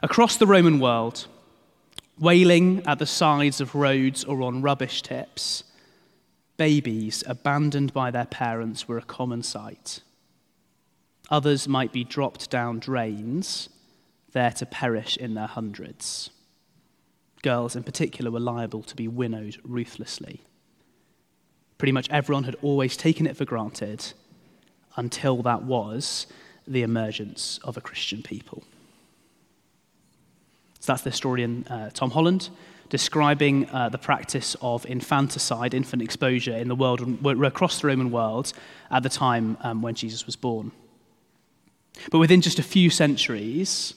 [0.00, 1.26] Across the Roman world,
[2.20, 5.64] wailing at the sides of roads or on rubbish tips,
[6.56, 10.00] babies abandoned by their parents were a common sight.
[11.30, 13.68] Others might be dropped down drains,
[14.32, 16.30] there to perish in their hundreds.
[17.42, 20.42] Girls, in particular, were liable to be winnowed ruthlessly.
[21.76, 24.12] Pretty much everyone had always taken it for granted
[24.96, 26.26] until that was
[26.68, 28.62] the emergence of a Christian people.
[30.80, 32.50] So that's the historian uh, Tom Holland
[32.88, 37.00] describing uh, the practice of infanticide, infant exposure in the world,
[37.44, 38.52] across the Roman world
[38.90, 40.72] at the time um, when Jesus was born.
[42.10, 43.94] But within just a few centuries,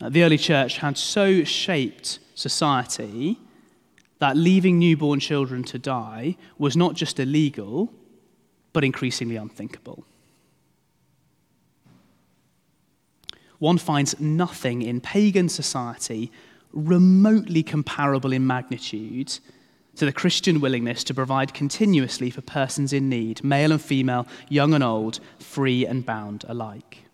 [0.00, 3.38] uh, the early church had so shaped society
[4.18, 7.92] that leaving newborn children to die was not just illegal,
[8.72, 10.04] but increasingly unthinkable.
[13.60, 16.32] One finds nothing in pagan society
[16.72, 19.38] remotely comparable in magnitude
[19.96, 24.74] to the Christian willingness to provide continuously for persons in need, male and female, young
[24.74, 27.04] and old, free and bound alike.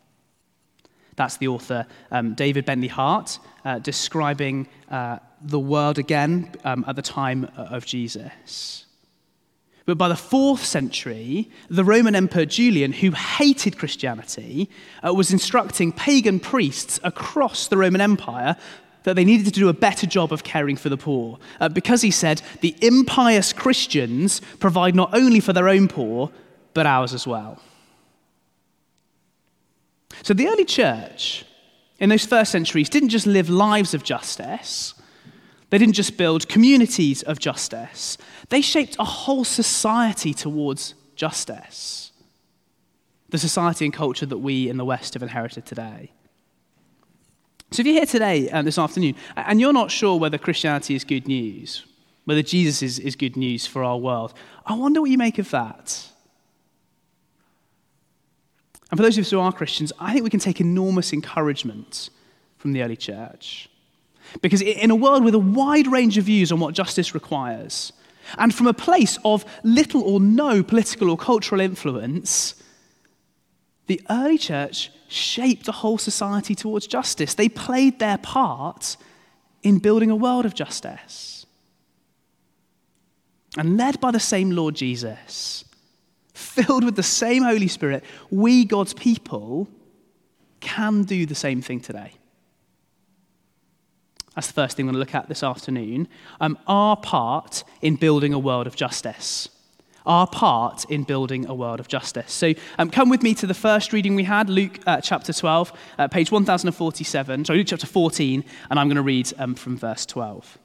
[1.16, 6.96] That's the author um, David Bentley Hart uh, describing uh, the world again um, at
[6.96, 8.85] the time of Jesus.
[9.86, 14.68] But by the fourth century, the Roman Emperor Julian, who hated Christianity,
[15.06, 18.56] uh, was instructing pagan priests across the Roman Empire
[19.04, 21.38] that they needed to do a better job of caring for the poor.
[21.60, 26.32] Uh, because he said, the impious Christians provide not only for their own poor,
[26.74, 27.62] but ours as well.
[30.24, 31.44] So the early church
[32.00, 34.94] in those first centuries didn't just live lives of justice,
[35.70, 42.12] they didn't just build communities of justice, they shaped a whole society towards justice.
[43.30, 46.12] The society and culture that we in the West have inherited today.
[47.72, 51.02] So, if you're here today, um, this afternoon, and you're not sure whether Christianity is
[51.02, 51.84] good news,
[52.24, 55.50] whether Jesus is, is good news for our world, I wonder what you make of
[55.50, 56.08] that.
[58.90, 62.10] And for those of us who are Christians, I think we can take enormous encouragement
[62.56, 63.68] from the early church.
[64.42, 67.92] Because in a world with a wide range of views on what justice requires,
[68.38, 72.54] and from a place of little or no political or cultural influence,
[73.86, 77.34] the early church shaped a whole society towards justice.
[77.34, 78.96] They played their part
[79.62, 81.46] in building a world of justice.
[83.56, 85.64] And led by the same Lord Jesus,
[86.34, 89.68] filled with the same Holy Spirit, we, God's people,
[90.60, 92.12] can do the same thing today.
[94.36, 96.08] That's the first thing we're going to look at this afternoon.
[96.42, 99.48] Um, our part in building a world of justice.
[100.04, 102.32] Our part in building a world of justice.
[102.32, 105.72] So um, come with me to the first reading we had, Luke uh, chapter 12,
[105.98, 107.46] uh, page 1047.
[107.46, 110.58] Sorry, Luke chapter 14, and I'm going to read um, from verse 12.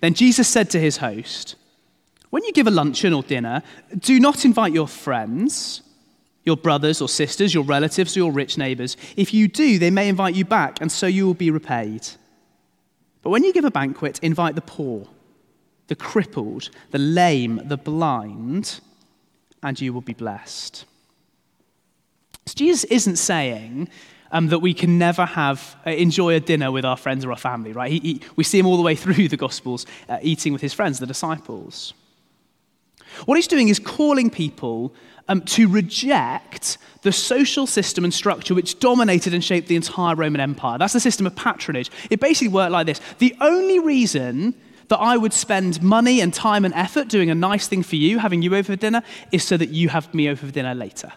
[0.00, 1.56] Then Jesus said to his host,
[2.30, 3.62] When you give a luncheon or dinner,
[3.98, 5.82] do not invite your friends
[6.44, 8.96] your brothers or sisters, your relatives, or your rich neighbors.
[9.16, 12.06] If you do, they may invite you back, and so you will be repaid.
[13.22, 15.06] But when you give a banquet, invite the poor,
[15.86, 18.80] the crippled, the lame, the blind,
[19.62, 20.84] and you will be blessed.
[22.46, 23.88] So Jesus isn't saying
[24.32, 27.36] um, that we can never have uh, enjoy a dinner with our friends or our
[27.36, 27.92] family, right?
[27.92, 30.72] He, he, we see him all the way through the Gospels, uh, eating with his
[30.72, 31.94] friends, the disciples.
[33.26, 34.94] What he's doing is calling people
[35.28, 40.40] um, to reject the social system and structure which dominated and shaped the entire Roman
[40.40, 40.78] Empire.
[40.78, 41.90] That's the system of patronage.
[42.10, 44.54] It basically worked like this The only reason
[44.88, 48.18] that I would spend money and time and effort doing a nice thing for you,
[48.18, 51.12] having you over for dinner, is so that you have me over for dinner later.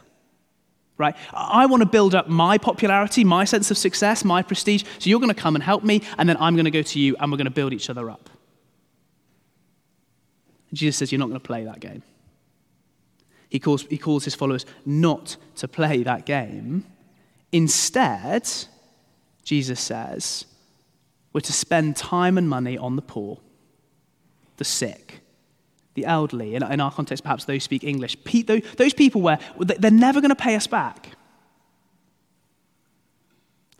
[0.98, 1.16] Right?
[1.34, 4.84] I want to build up my popularity, my sense of success, my prestige.
[5.00, 7.00] So you're going to come and help me, and then I'm going to go to
[7.00, 8.30] you, and we're going to build each other up.
[10.76, 12.04] Jesus says, You're not going to play that game.
[13.50, 16.86] He calls, he calls his followers not to play that game.
[17.52, 18.50] Instead,
[19.44, 20.46] Jesus says,
[21.32, 23.40] we're to spend time and money on the poor,
[24.58, 25.20] the sick,
[25.94, 26.56] the elderly.
[26.56, 28.18] In, in our context, perhaps those speak English.
[28.78, 31.10] Those people where they're never going to pay us back.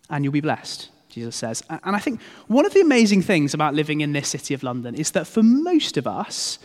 [0.10, 1.64] And you'll be blessed, Jesus says.
[1.70, 4.94] And I think one of the amazing things about living in this city of London
[4.94, 6.60] is that for most of us,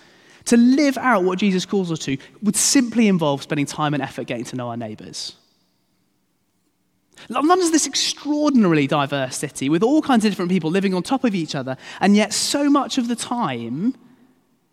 [0.46, 4.26] to live out what Jesus calls us to would simply involve spending time and effort
[4.26, 5.36] getting to know our neighbours.
[7.28, 11.34] London's this extraordinarily diverse city with all kinds of different people living on top of
[11.34, 13.94] each other, and yet so much of the time,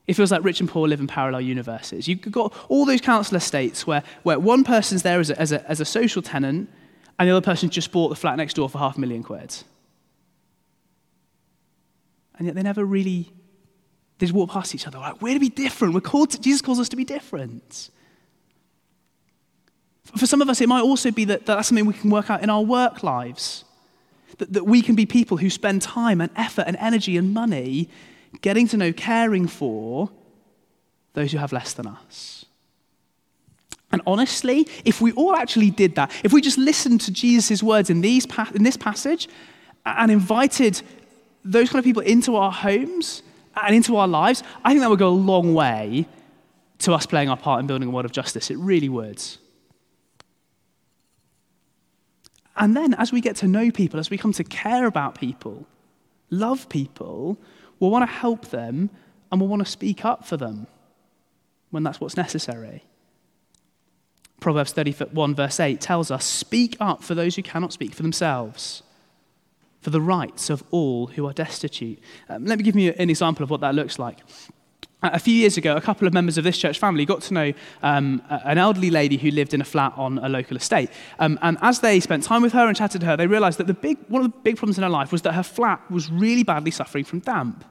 [0.08, 2.08] it feels like rich and poor live in parallel universes.
[2.08, 5.69] You've got all those council estates where, where one person's there as a, as, a,
[5.69, 6.69] as a social tenant,
[7.19, 9.56] and the other person's just bought the flat next door for half a million quid.
[12.38, 13.34] And yet they never really,
[14.18, 15.94] they just walk past each other like, we're to be different.
[15.94, 17.90] We're called to, Jesus calls us to be different.
[20.16, 22.42] For some of us, it might also be that that's something we can work out
[22.42, 23.66] in our work lives.
[24.38, 27.90] That, that we can be people who spend time and effort and energy and money
[28.42, 30.10] getting to know, caring for
[31.14, 32.46] those who have less than us.
[33.92, 37.90] And honestly, if we all actually did that, if we just listened to Jesus' words
[37.90, 39.28] in, these, in this passage
[39.86, 40.81] and invited
[41.44, 43.24] those kind of people into our homes
[43.65, 46.07] and into our lives, I think that would go a long way
[46.80, 48.51] to us playing our part in building a world of justice.
[48.51, 49.21] It really would.
[52.56, 55.68] And then, as we get to know people, as we come to care about people,
[56.30, 57.38] love people,
[57.80, 58.89] we'll want to help them
[59.31, 60.68] and we'll want to speak up for them
[61.69, 62.83] when that's what's necessary.
[64.39, 68.83] Proverbs 31, verse 8 tells us Speak up for those who cannot speak for themselves,
[69.88, 71.98] for the rights of all who are destitute.
[72.28, 74.18] Um, let me give you an example of what that looks like.
[75.01, 77.54] A few years ago, a couple of members of this church family got to know
[77.84, 80.89] um, an elderly lady who lived in a flat on a local estate.
[81.19, 83.68] Um, and as they spent time with her and chatted to her, they realized that
[83.68, 86.12] the big, one of the big problems in her life was that her flat was
[86.12, 87.63] really badly suffering from damp.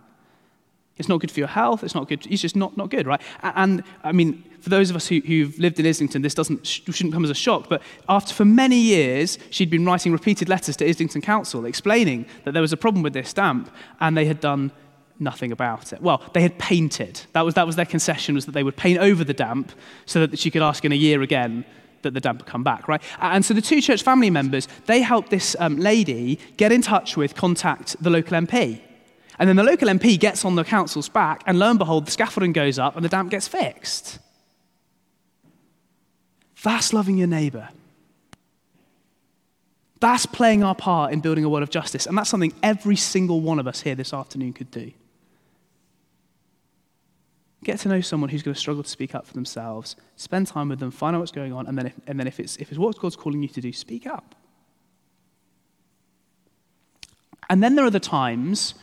[0.96, 1.84] It's not good for your health.
[1.84, 2.26] It's not good.
[2.30, 3.20] It's just not, not good, right?
[3.42, 7.12] And I mean, for those of us who, who've lived in Islington, this doesn't, shouldn't
[7.12, 7.68] come as a shock.
[7.68, 12.50] But after, for many years, she'd been writing repeated letters to Islington Council explaining that
[12.50, 13.70] there was a problem with this damp,
[14.00, 14.72] and they had done
[15.20, 16.02] nothing about it.
[16.02, 17.20] Well, they had painted.
[17.32, 19.70] That was, that was their concession, was that they would paint over the damp
[20.04, 21.64] so that she could ask in a year again
[22.02, 23.00] that the damp would come back, right?
[23.20, 27.16] And so the two church family members, they helped this um, lady get in touch
[27.16, 28.80] with, contact the local MP.
[29.38, 32.10] And then the local MP gets on the council's back, and lo and behold, the
[32.10, 34.18] scaffolding goes up and the damp gets fixed.
[36.66, 37.68] That's loving your neighbor.
[40.00, 42.06] That's playing our part in building a world of justice.
[42.06, 44.90] And that's something every single one of us here this afternoon could do.
[47.62, 50.68] Get to know someone who's going to struggle to speak up for themselves, spend time
[50.68, 52.70] with them, find out what's going on, and then if, and then if, it's, if
[52.70, 54.34] it's what God's calling you to do, speak up.
[57.48, 58.74] And then there are the times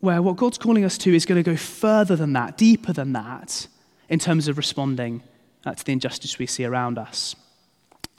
[0.00, 3.12] where what God's calling us to is going to go further than that, deeper than
[3.12, 3.68] that,
[4.08, 5.22] in terms of responding
[5.64, 7.34] uh, to the injustice we see around us.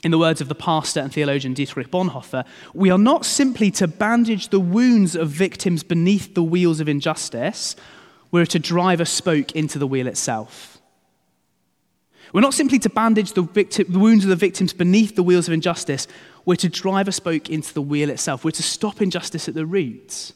[0.02, 3.86] In the words of the pastor and theologian Dietrich Bonhoeffer, we are not simply to
[3.86, 7.76] bandage the wounds of victims beneath the wheels of injustice,
[8.30, 10.78] we're to drive a spoke into the wheel itself.
[12.32, 15.48] We're not simply to bandage the, victim, the wounds of the victims beneath the wheels
[15.48, 16.06] of injustice,
[16.44, 18.44] we're to drive a spoke into the wheel itself.
[18.44, 20.32] We're to stop injustice at the roots.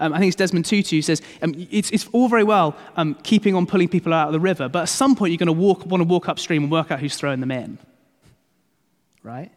[0.00, 3.14] Um, I think it's Desmond Tutu who says um, it's, it's, all very well um,
[3.22, 5.52] keeping on pulling people out of the river, but at some point you're going to
[5.52, 7.78] want to walk upstream and work out who's throwing them in.
[9.22, 9.50] Right?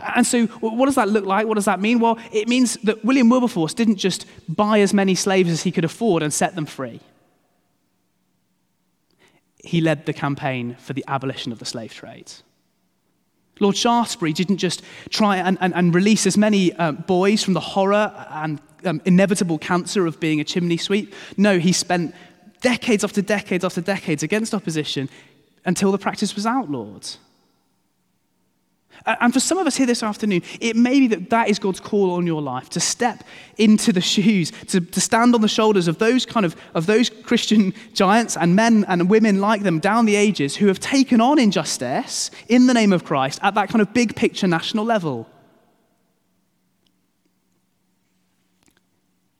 [0.00, 1.46] And so, what does that look like?
[1.46, 1.98] What does that mean?
[1.98, 5.84] Well, it means that William Wilberforce didn't just buy as many slaves as he could
[5.84, 7.00] afford and set them free.
[9.58, 12.32] He led the campaign for the abolition of the slave trade.
[13.62, 17.60] Lord Shaftesbury didn't just try and, and, and release as many uh, boys from the
[17.60, 21.14] horror and um, inevitable cancer of being a chimney sweep.
[21.36, 22.14] No, he spent
[22.60, 25.08] decades after decades after decades against opposition
[25.64, 27.08] until the practice was outlawed.
[29.04, 31.80] And for some of us here this afternoon, it may be that that is God's
[31.80, 33.24] call on your life to step
[33.58, 37.10] into the shoes, to, to stand on the shoulders of those kind of, of those
[37.10, 41.38] Christian giants and men and women like them down the ages who have taken on
[41.38, 45.28] injustice in the name of Christ at that kind of big picture national level.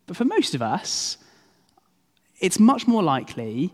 [0.06, 1.18] But for most of us,
[2.40, 3.72] it's much more likely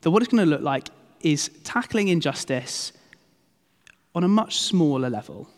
[0.00, 0.88] that what it's going to look like
[1.20, 2.92] is tackling injustice
[4.18, 5.48] on a much smaller level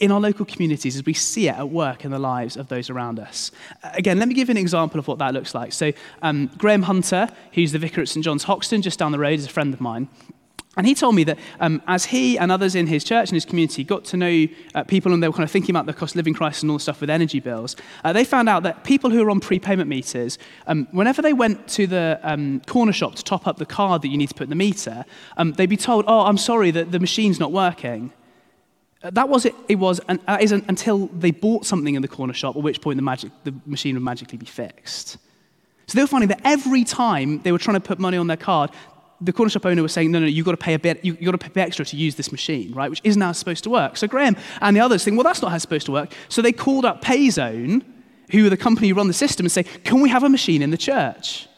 [0.00, 2.90] in our local communities as we see it at work in the lives of those
[2.90, 3.52] around us.
[3.94, 5.72] Again, let me give you an example of what that looks like.
[5.72, 9.38] So, um, Graham Hunter, who's the vicar at St John's Hoxton, just down the road,
[9.38, 10.08] is a friend of mine.
[10.76, 13.44] And he told me that um, as he and others in his church and his
[13.44, 16.12] community got to know uh, people and they were kind of thinking about the cost
[16.12, 18.82] of living crisis and all the stuff with energy bills, uh, they found out that
[18.82, 23.14] people who are on prepayment meters, um, whenever they went to the um, corner shop
[23.16, 25.04] to top up the card that you need to put in the meter,
[25.36, 28.10] um, they'd be told, oh, I'm sorry that the machine's not working.
[29.02, 32.08] Uh, that was it, it was and, uh, isn't until they bought something in the
[32.08, 35.18] corner shop, at which point the, magic, the machine would magically be fixed.
[35.86, 38.36] So they were finding that every time they were trying to put money on their
[38.36, 38.70] card,
[39.22, 41.14] the corner shop owner was saying, no, no, you've got to pay a bit, you,
[41.14, 42.90] have got to pay extra to use this machine, right?
[42.90, 43.96] Which isn't how it's supposed to work.
[43.96, 46.12] So Graham and the others think, well, that's not how it's supposed to work.
[46.28, 47.84] So they called up Payzone,
[48.30, 50.62] who are the company who run the system, and say, can we have a machine
[50.62, 51.48] in the church?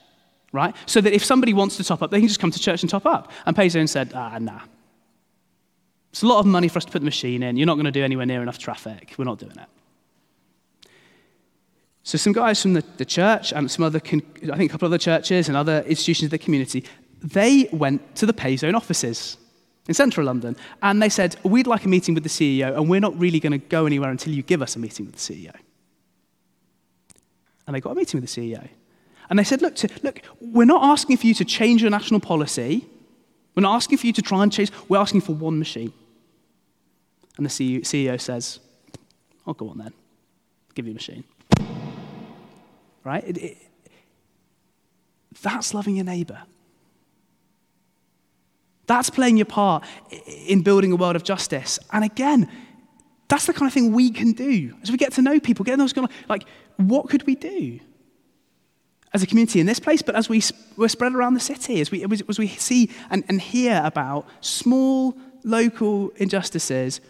[0.53, 0.75] Right?
[0.87, 2.91] So that if somebody wants to top up, they can just come to church and
[2.91, 3.33] top up.
[3.47, 4.61] And Payzone said, ah, nah.
[6.11, 7.57] It's a lot of money for us to put the machine in.
[7.57, 9.15] You're not going to do anywhere near enough traffic.
[9.19, 9.69] We're not doing it.
[12.05, 14.93] So, some guys from the, the church and some other, I think a couple of
[14.93, 16.85] other churches and other institutions of the community,
[17.25, 19.39] they went to the Payzone offices
[19.89, 23.01] in central London and they said, We'd like a meeting with the CEO, and we're
[23.01, 25.55] not really going to go anywhere until you give us a meeting with the CEO.
[27.67, 28.69] And they got a meeting with the CEO.
[29.31, 32.21] And they said, Look, to, look we're not asking for you to change your national
[32.21, 32.87] policy.
[33.55, 34.71] We're not asking for you to try and change.
[34.89, 35.93] We're asking for one machine.
[37.37, 38.61] And the CEO says,
[39.47, 39.87] I'll go on then.
[39.89, 41.25] I'll give you a machine.
[43.03, 43.25] Right?
[43.25, 43.59] It, it,
[45.41, 46.43] that's loving your neighbor.
[48.87, 49.85] That's playing your part
[50.47, 51.79] in building a world of justice.
[51.93, 52.51] And again,
[53.29, 55.79] that's the kind of thing we can do as we get to know people, get
[55.79, 56.45] those going like,
[56.77, 57.81] what could we do
[59.15, 60.43] as a community in this place, but as we,
[60.77, 65.17] we're spread around the city, as we, as we see and, and hear about small
[65.45, 67.01] local injustices,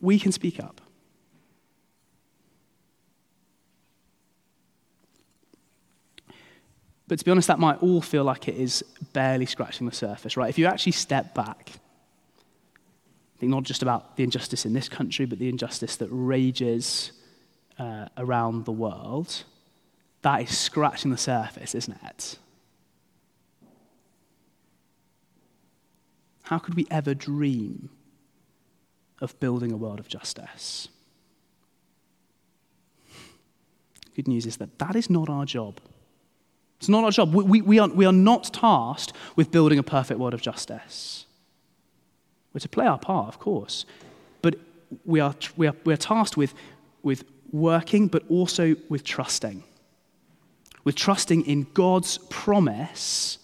[0.00, 0.80] we can speak up.
[7.08, 8.84] But to be honest, that might all feel like it is
[9.14, 10.50] barely scratching the surface, right?
[10.50, 11.72] If you actually step back,
[13.38, 17.12] think not just about the injustice in this country, but the injustice that rages
[17.78, 19.44] uh, around the world,
[20.20, 22.38] that is scratching the surface, isn't it?
[26.42, 27.90] How could we ever dream
[29.20, 30.88] of building a world of justice?
[34.14, 35.80] Good news is that that is not our job.
[36.78, 37.34] It's not our job.
[37.34, 41.26] We, we, we, are, we are not tasked with building a perfect world of justice.
[42.52, 43.84] We're to play our part, of course,
[44.42, 44.56] but
[45.04, 46.54] we are, we are, we are tasked with,
[47.02, 49.64] with working, but also with trusting.
[50.84, 53.38] With trusting in God's promise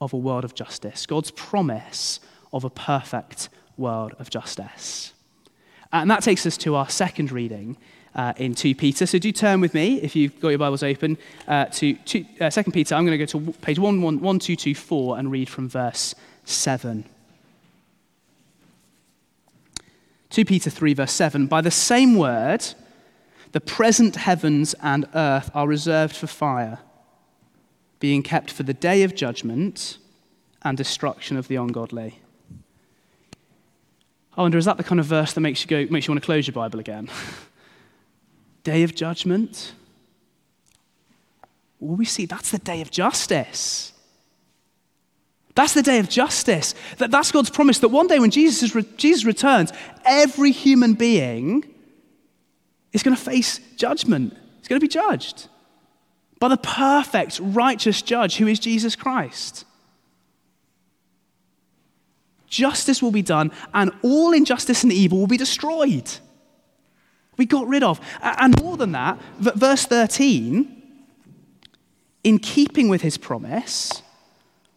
[0.00, 2.20] of a world of justice, God's promise
[2.52, 5.12] of a perfect world of justice.
[5.92, 7.76] And that takes us to our second reading
[8.14, 9.06] uh, in 2 Peter.
[9.06, 12.50] So do turn with me, if you've got your Bibles open, uh, to two, uh,
[12.50, 12.94] 2 Peter.
[12.94, 16.14] I'm going to go to page 1224 and read from verse
[16.44, 17.04] 7.
[20.30, 21.46] 2 Peter 3, verse 7.
[21.46, 22.64] By the same word,
[23.52, 26.78] the present heavens and earth are reserved for fire,
[27.98, 29.98] being kept for the day of judgment
[30.62, 32.20] and destruction of the ungodly.
[34.36, 36.22] I wonder, is that the kind of verse that makes you, go, makes you want
[36.22, 37.10] to close your Bible again?
[38.62, 39.72] day of judgment?
[41.78, 43.92] Well, we see that's the day of justice.
[45.54, 46.74] That's the day of justice.
[46.98, 49.72] That, that's God's promise that one day when Jesus, re- Jesus returns,
[50.04, 51.64] every human being
[52.92, 54.36] is going to face judgment.
[54.58, 55.48] He's going to be judged
[56.38, 59.64] by the perfect, righteous judge who is Jesus Christ.
[62.48, 66.10] Justice will be done, and all injustice and evil will be destroyed.
[67.40, 68.02] We got rid of.
[68.20, 70.82] And more than that, verse 13,
[72.22, 74.02] in keeping with his promise,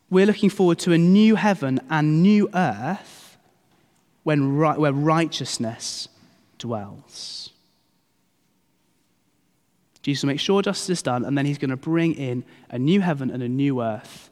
[0.10, 3.38] we're looking forward to a new heaven and new earth
[4.24, 6.08] when, where righteousness
[6.58, 7.50] dwells.
[10.02, 12.80] Jesus will make sure justice is done, and then he's going to bring in a
[12.80, 14.30] new heaven and a new earth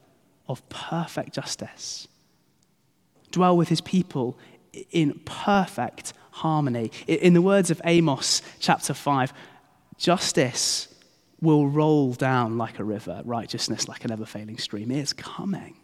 [0.48, 2.08] of perfect justice.
[3.32, 4.38] Dwell with his people
[4.90, 6.92] in perfect harmony.
[7.08, 9.34] In the words of Amos chapter 5,
[9.98, 10.88] justice
[11.42, 14.92] will roll down like a river, righteousness like a never failing stream.
[14.92, 15.76] It's coming.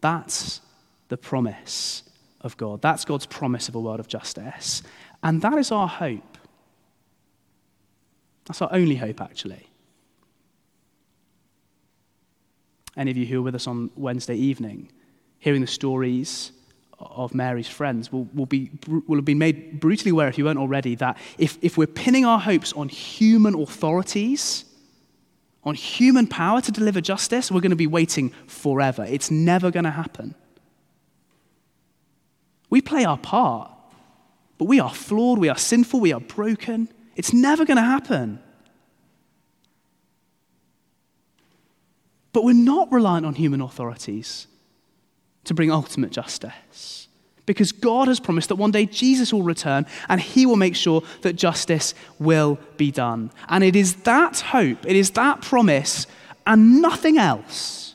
[0.00, 0.60] That's
[1.08, 2.02] the promise
[2.40, 2.82] of God.
[2.82, 4.82] That's God's promise of a world of justice.
[5.22, 6.38] And that is our hope.
[8.44, 9.66] That's our only hope, actually.
[12.96, 14.90] Any of you who were with us on Wednesday evening,
[15.38, 16.52] hearing the stories
[17.10, 20.58] of Mary's friends will, will, be, will have been made brutally aware, if you weren't
[20.58, 24.64] already, that if, if we're pinning our hopes on human authorities,
[25.64, 29.04] on human power to deliver justice, we're going to be waiting forever.
[29.04, 30.34] It's never going to happen.
[32.70, 33.70] We play our part,
[34.58, 36.88] but we are flawed, we are sinful, we are broken.
[37.16, 38.40] It's never going to happen.
[42.32, 44.48] But we're not reliant on human authorities
[45.44, 47.08] to bring ultimate justice.
[47.46, 51.02] Because God has promised that one day Jesus will return and he will make sure
[51.22, 53.30] that justice will be done.
[53.48, 56.06] And it is that hope, it is that promise,
[56.46, 57.94] and nothing else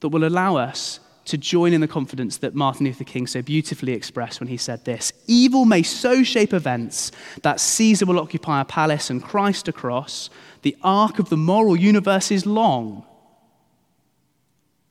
[0.00, 3.92] that will allow us to join in the confidence that Martin Luther King so beautifully
[3.92, 8.64] expressed when he said this Evil may so shape events that Caesar will occupy a
[8.64, 10.28] palace and Christ a cross.
[10.62, 13.06] The arc of the moral universe is long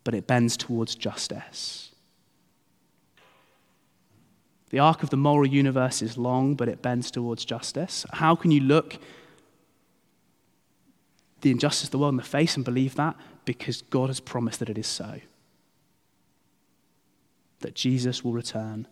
[0.04, 1.92] but it bends towards justice.
[4.70, 8.06] The arc of the moral universe is long, but it bends towards justice.
[8.12, 8.98] How can you look
[11.42, 13.16] the injustice of the world in the face and believe that?
[13.46, 15.20] Because God has promised that it is so.
[17.60, 18.88] That Jesus will return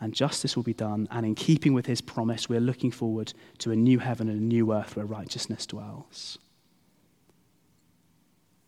[0.00, 1.06] and justice will be done.
[1.10, 4.42] And in keeping with his promise, we're looking forward to a new heaven and a
[4.42, 6.38] new earth where righteousness dwells.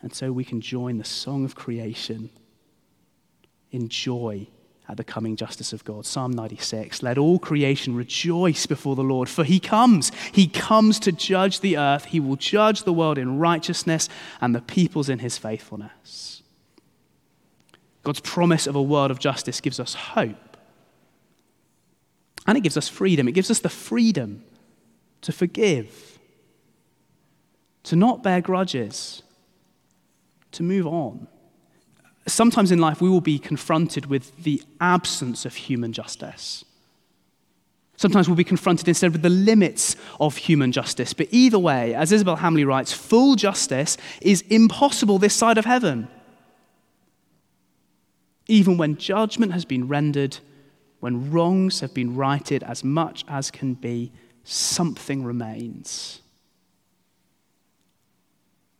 [0.04, 2.28] And so we can join the song of creation
[3.70, 4.46] in joy
[4.86, 6.04] at the coming justice of God.
[6.04, 10.12] Psalm 96 Let all creation rejoice before the Lord, for he comes.
[10.30, 12.04] He comes to judge the earth.
[12.04, 14.10] He will judge the world in righteousness
[14.42, 16.42] and the peoples in his faithfulness.
[18.02, 20.58] God's promise of a world of justice gives us hope.
[22.46, 23.26] And it gives us freedom.
[23.26, 24.44] It gives us the freedom
[25.22, 26.18] to forgive,
[27.84, 29.22] to not bear grudges,
[30.54, 31.28] to move on
[32.26, 36.64] sometimes in life we will be confronted with the absence of human justice.
[37.96, 41.12] Sometimes we'll be confronted instead with the limits of human justice.
[41.12, 46.08] But either way, as Isabelle Hamley writes, full justice is impossible this side of heaven.
[48.48, 50.38] Even when judgment has been rendered,
[51.00, 54.10] when wrongs have been righted as much as can be,
[54.42, 56.20] something remains.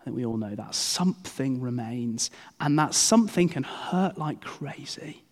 [0.04, 2.30] I think we all know that something remains,
[2.61, 5.23] and that something can hurt like crazy.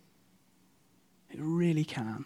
[1.29, 2.25] It really can.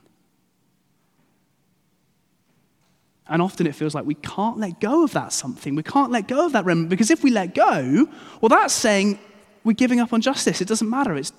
[3.27, 5.75] And often it feels like we can't let go of that something.
[5.75, 8.07] We can't let go of that remnant because if we let go,
[8.39, 9.19] well, that's saying
[9.65, 10.61] we're giving up on justice.
[10.61, 11.17] It doesn't matter.
[11.17, 11.33] It's,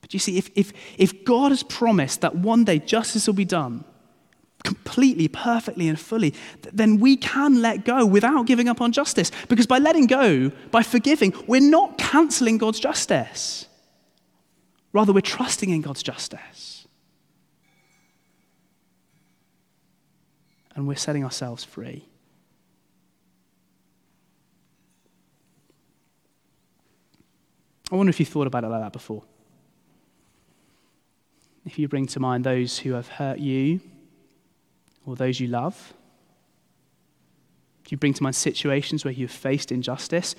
[0.00, 3.44] but you see, if, if, if God has promised that one day justice will be
[3.44, 3.84] done,
[4.66, 6.34] completely, perfectly, and fully,
[6.72, 9.30] then we can let go without giving up on justice.
[9.48, 13.66] Because by letting go, by forgiving, we're not cancelling God's justice.
[14.92, 16.86] Rather, we're trusting in God's justice.
[20.74, 22.04] And we're setting ourselves free.
[27.90, 29.22] I wonder if you've thought about it like that before.
[31.64, 33.80] If you bring to mind those who have hurt you,
[35.06, 35.94] or those you love?
[37.84, 40.34] Do you bring to mind situations where you've faced injustice?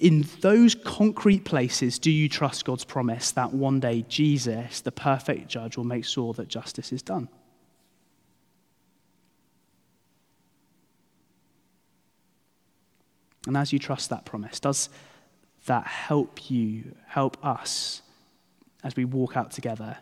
[0.00, 5.46] In those concrete places, do you trust God's promise that one day Jesus, the perfect
[5.46, 7.28] judge, will make sure that justice is done?
[13.46, 14.88] And as you trust that promise, does
[15.66, 18.02] that help you, help us,
[18.82, 19.98] as we walk out together,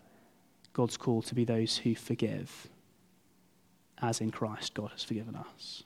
[0.72, 2.68] God's call to be those who forgive?
[4.02, 5.84] As in Christ God has forgiven us.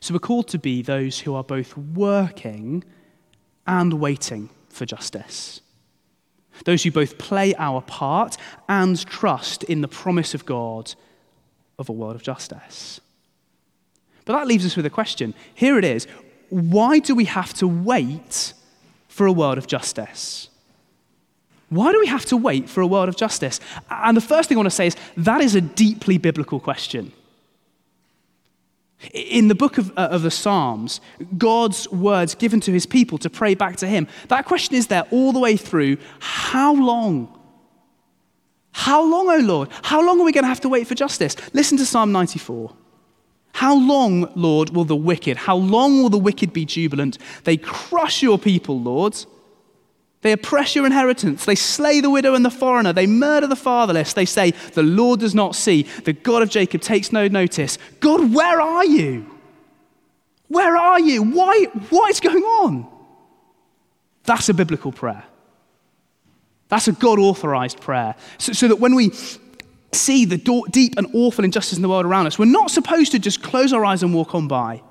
[0.00, 2.84] So we're called to be those who are both working
[3.66, 5.60] and waiting for justice.
[6.64, 8.36] Those who both play our part
[8.68, 10.94] and trust in the promise of God
[11.78, 13.00] of a world of justice.
[14.24, 15.34] But that leaves us with a question.
[15.54, 16.06] Here it is
[16.48, 18.52] why do we have to wait
[19.08, 20.48] for a world of justice?
[21.72, 23.58] Why do we have to wait for a world of justice?
[23.88, 27.12] And the first thing I want to say is that is a deeply biblical question.
[29.14, 31.00] In the book of, uh, of the Psalms,
[31.38, 35.04] God's words given to his people to pray back to him, that question is there
[35.10, 35.96] all the way through.
[36.20, 37.38] How long?
[38.72, 39.70] How long, O oh Lord?
[39.82, 41.36] How long are we going to have to wait for justice?
[41.54, 42.70] Listen to Psalm 94.
[43.54, 47.16] How long, Lord, will the wicked, how long will the wicked be jubilant?
[47.44, 49.16] They crush your people, Lord.
[50.22, 51.44] They oppress your inheritance.
[51.44, 52.92] They slay the widow and the foreigner.
[52.92, 54.12] They murder the fatherless.
[54.12, 55.82] They say, The Lord does not see.
[55.82, 57.76] The God of Jacob takes no notice.
[57.98, 59.28] God, where are you?
[60.46, 61.22] Where are you?
[61.22, 62.86] Why, what is going on?
[64.24, 65.24] That's a biblical prayer.
[66.68, 68.14] That's a God authorized prayer.
[68.38, 69.10] So, so, that when we
[69.92, 70.38] see the
[70.70, 73.72] deep and awful injustice in the world around us, we're not supposed to just close
[73.72, 74.82] our eyes and walk on by.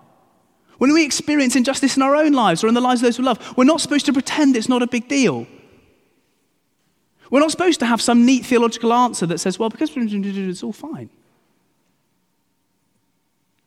[0.81, 3.23] When we experience injustice in our own lives or in the lives of those we
[3.23, 5.45] love, we're not supposed to pretend it's not a big deal.
[7.29, 10.73] We're not supposed to have some neat theological answer that says, well, because it's all
[10.73, 11.11] fine.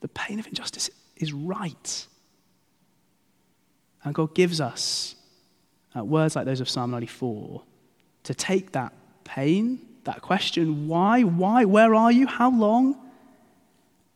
[0.01, 2.09] The pain of injustice is right.
[4.03, 5.15] And God gives us
[5.97, 7.63] uh, words like those of Psalm 94
[8.25, 12.97] to take that pain, that question, why, why, where are you, how long,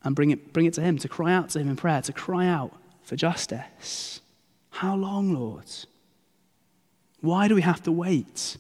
[0.03, 2.13] and bring it, bring it to Him, to cry out to Him in prayer, to
[2.13, 2.73] cry out
[3.09, 4.21] for justice.
[4.69, 5.65] How long, Lord?
[7.23, 8.59] Why do we have to wait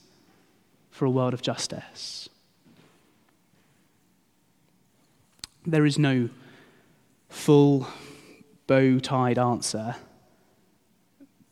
[0.90, 2.30] for a world of justice?
[5.66, 6.30] There is no
[7.28, 7.88] full
[8.66, 9.96] bow tied answer.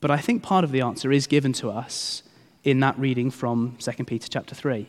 [0.00, 2.22] But I think part of the answer is given to us
[2.64, 4.88] in that reading from 2 Peter chapter 3.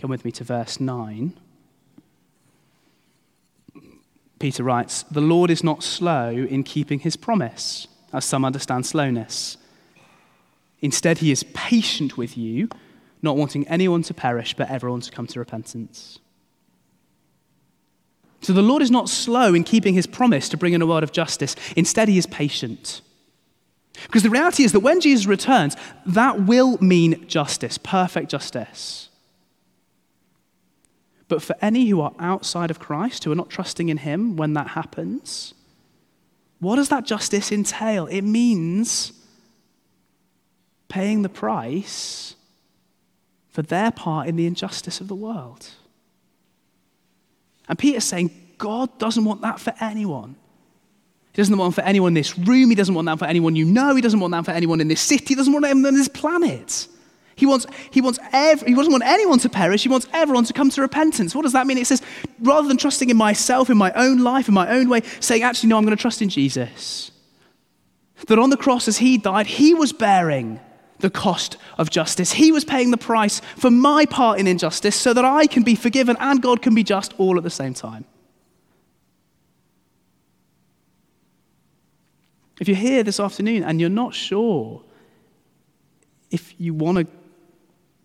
[0.00, 1.38] Come with me to verse 9.
[4.40, 9.56] Peter writes, The Lord is not slow in keeping his promise, as some understand slowness.
[10.80, 12.68] Instead, he is patient with you,
[13.22, 16.18] not wanting anyone to perish, but everyone to come to repentance.
[18.40, 21.02] So the Lord is not slow in keeping his promise to bring in a world
[21.02, 21.54] of justice.
[21.76, 23.02] Instead, he is patient.
[24.04, 25.76] Because the reality is that when Jesus returns,
[26.06, 29.09] that will mean justice, perfect justice.
[31.30, 34.54] But for any who are outside of Christ, who are not trusting in him when
[34.54, 35.54] that happens,
[36.58, 38.06] what does that justice entail?
[38.06, 39.12] It means
[40.88, 42.34] paying the price
[43.48, 45.68] for their part in the injustice of the world.
[47.68, 50.34] And Peter's saying, God doesn't want that for anyone.
[51.32, 52.70] He doesn't want that for anyone in this room.
[52.70, 53.94] He doesn't want that for anyone you know.
[53.94, 55.26] He doesn't want that for anyone in this city.
[55.28, 56.88] He doesn't want that for anyone on this planet.
[57.40, 59.82] He wants, he, wants he doesn't want anyone to perish.
[59.82, 61.34] He wants everyone to come to repentance.
[61.34, 61.78] What does that mean?
[61.78, 62.02] It says,
[62.38, 65.70] rather than trusting in myself, in my own life, in my own way, saying, actually,
[65.70, 67.12] no, I'm going to trust in Jesus.
[68.26, 70.60] That on the cross, as he died, he was bearing
[70.98, 72.32] the cost of justice.
[72.32, 75.74] He was paying the price for my part in injustice so that I can be
[75.74, 78.04] forgiven and God can be just all at the same time.
[82.60, 84.82] If you're here this afternoon and you're not sure
[86.30, 87.06] if you want to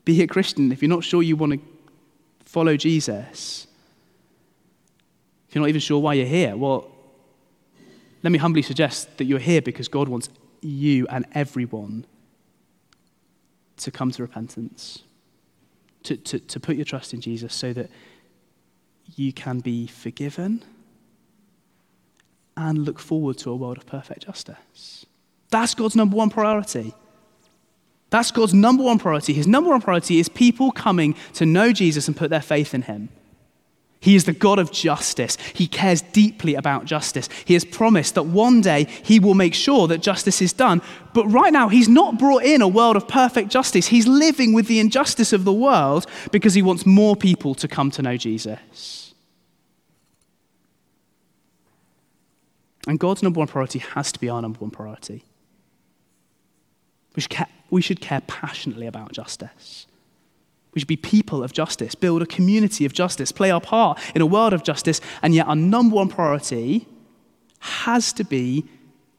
[0.06, 1.60] be a Christian, if you're not sure you want to
[2.46, 3.68] follow Jesus,
[5.50, 6.92] if you're not even sure why you're here, well,
[8.24, 10.30] let me humbly suggest that you're here because God wants
[10.62, 12.06] you and everyone
[13.78, 15.04] to come to repentance,
[16.04, 17.90] to, to, to put your trust in Jesus so that
[19.16, 20.64] you can be forgiven
[22.58, 25.06] and look forward to a world of perfect justice.
[25.50, 26.94] That's God's number one priority.
[28.16, 29.34] That's God's number one priority.
[29.34, 32.84] His number one priority is people coming to know Jesus and put their faith in
[32.84, 33.10] him.
[34.00, 35.38] He is the God of justice.
[35.54, 37.28] He cares deeply about justice.
[37.44, 40.82] He has promised that one day he will make sure that justice is done.
[41.14, 43.88] But right now, he's not brought in a world of perfect justice.
[43.88, 47.92] He's living with the injustice of the world because he wants more people to come
[47.92, 49.14] to know Jesus.
[52.88, 55.26] And God's number one priority has to be our number one priority.
[57.16, 59.88] We should care, we should care passionately about justice.
[60.74, 64.22] We should be people of justice, build a community of justice, play our part in
[64.22, 66.88] a world of justice, and yet our number one priority
[67.60, 68.66] has to be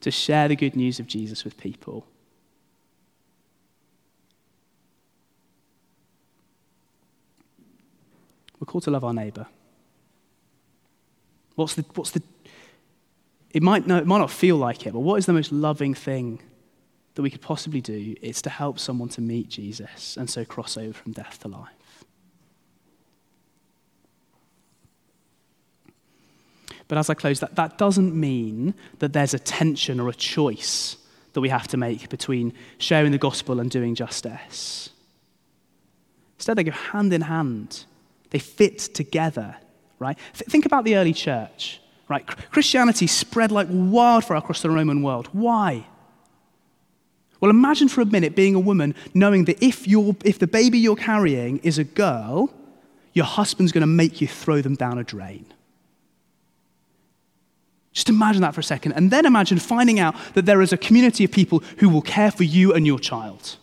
[0.02, 2.06] to share the good news of Jesus with people.
[8.60, 9.46] We're called to love our neighbour.
[11.54, 12.22] What's the, what's the
[13.52, 15.94] it might, no, it might not feel like it, but what is the most loving
[15.94, 16.42] thing
[17.16, 20.76] that we could possibly do is to help someone to meet Jesus and so cross
[20.76, 22.04] over from death to life.
[26.88, 30.98] But as I close, that, that doesn't mean that there's a tension or a choice
[31.32, 34.90] that we have to make between sharing the gospel and doing justice.
[36.38, 37.84] Instead, they go hand in hand,
[38.28, 39.56] they fit together,
[39.98, 40.18] right?
[40.34, 42.26] Th- think about the early church, right?
[42.26, 45.28] Christianity spread like wildfire across the Roman world.
[45.32, 45.86] Why?
[47.40, 50.78] Well, imagine for a minute being a woman knowing that if, you're, if the baby
[50.78, 52.52] you're carrying is a girl,
[53.12, 55.46] your husband's going to make you throw them down a drain.
[57.92, 58.92] Just imagine that for a second.
[58.92, 62.30] And then imagine finding out that there is a community of people who will care
[62.30, 63.56] for you and your child.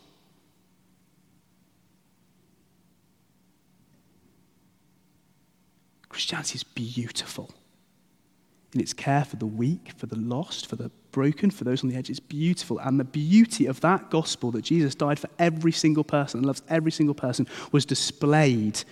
[6.10, 7.52] Christianity is beautiful
[8.74, 11.90] in its care for the weak, for the lost, for the broken, for those on
[11.90, 12.10] the edge.
[12.10, 12.80] It's beautiful.
[12.80, 16.62] And the beauty of that gospel that Jesus died for every single person and loves
[16.68, 18.84] every single person was displayed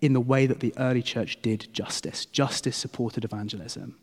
[0.00, 2.26] in the way that the early church did justice.
[2.26, 3.96] Justice supported evangelism.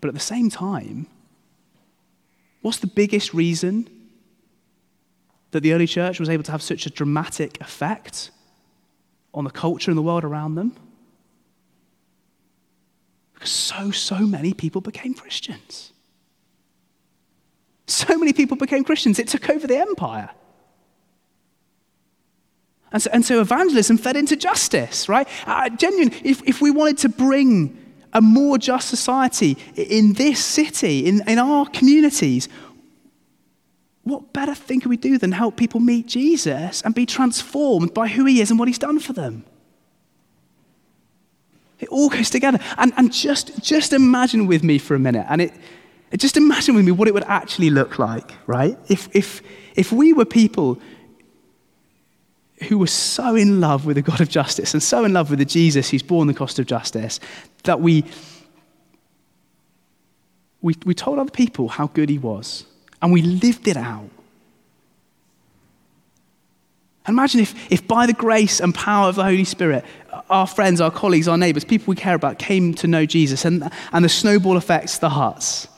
[0.00, 1.08] But at the same time,
[2.62, 3.88] what's the biggest reason
[5.50, 8.30] that the early church was able to have such a dramatic effect
[9.34, 10.76] on the culture and the world around them?
[13.44, 15.92] So, so many people became Christians.
[17.86, 20.30] So many people became Christians, it took over the empire.
[22.92, 25.28] And so, and so evangelism fed into justice, right?
[25.46, 27.76] Uh, genuine, if, if we wanted to bring
[28.12, 32.48] a more just society in this city, in, in our communities,
[34.04, 38.08] what better thing can we do than help people meet Jesus and be transformed by
[38.08, 39.44] who he is and what he's done for them?
[41.80, 42.58] It all goes together.
[42.76, 45.52] And, and just, just imagine with me for a minute, and it,
[46.16, 48.78] just imagine with me what it would actually look like, right?
[48.88, 49.42] If, if,
[49.74, 50.80] if we were people
[52.68, 55.38] who were so in love with the God of justice and so in love with
[55.38, 57.20] the Jesus who's borne the cost of justice
[57.64, 58.04] that we,
[60.60, 62.64] we, we told other people how good he was
[63.00, 64.10] and we lived it out.
[67.06, 69.84] Imagine if, if by the grace and power of the Holy Spirit,
[70.30, 73.70] our friends, our colleagues, our neighbors, people we care about came to know Jesus and,
[73.92, 75.68] and the snowball affects the hearts.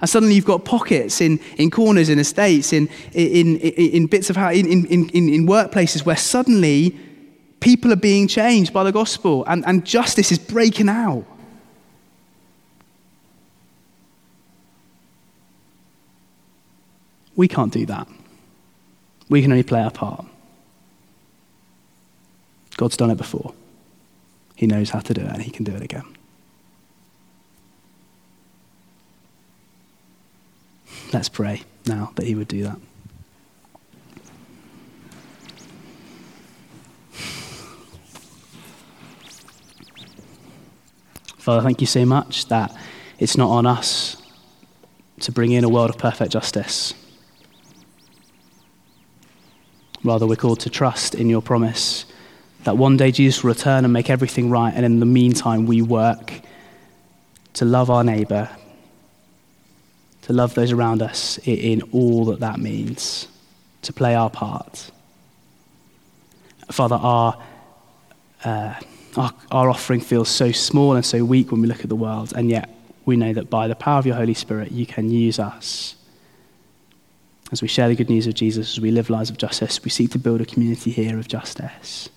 [0.00, 4.30] And suddenly you've got pockets in, in corners, in estates, in, in, in, in bits
[4.30, 6.98] of how, in, in, in, in workplaces where suddenly
[7.60, 11.24] people are being changed by the gospel and, and justice is breaking out.
[17.34, 18.08] We can't do that.
[19.28, 20.24] We can only play our part.
[22.78, 23.52] God's done it before.
[24.54, 26.04] He knows how to do it, and He can do it again.
[31.12, 32.78] Let's pray now that He would do that.
[41.38, 42.72] Father, thank you so much that
[43.18, 44.22] it's not on us
[45.20, 46.94] to bring in a world of perfect justice.
[50.04, 52.04] Rather, we're called to trust in your promise
[52.64, 55.82] that one day Jesus will return and make everything right, and in the meantime, we
[55.82, 56.32] work
[57.54, 58.48] to love our neighbor,
[60.22, 63.28] to love those around us in all that that means,
[63.82, 64.90] to play our part.
[66.70, 67.40] Father, our,
[68.44, 68.74] uh,
[69.16, 72.32] our, our offering feels so small and so weak when we look at the world,
[72.36, 72.68] and yet
[73.06, 75.94] we know that by the power of your Holy Spirit, you can use us.
[77.50, 79.90] As we share the good news of Jesus, as we live lives of justice, we
[79.90, 82.10] seek to build a community here of justice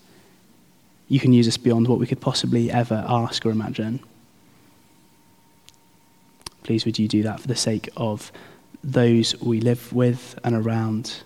[1.11, 3.99] you can use us beyond what we could possibly ever ask or imagine.
[6.63, 8.31] Please, would you do that for the sake of
[8.81, 11.23] those we live with and around,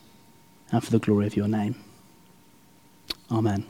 [0.71, 1.76] and for the glory of your name?
[3.30, 3.63] Amen.